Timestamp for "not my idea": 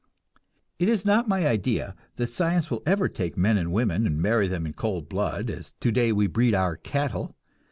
1.05-1.95